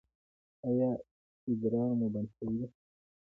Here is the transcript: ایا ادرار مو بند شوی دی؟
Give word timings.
ایا 0.67 0.89
ادرار 1.49 1.91
مو 1.99 2.07
بند 2.13 2.29
شوی 2.35 2.55
دی؟ 2.59 2.67